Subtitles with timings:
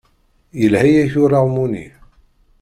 [0.59, 1.87] Yelha-yak ulaɣmu-nni.